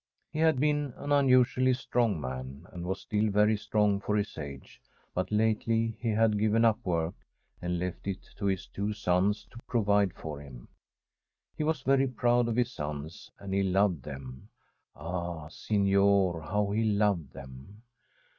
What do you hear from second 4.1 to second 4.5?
his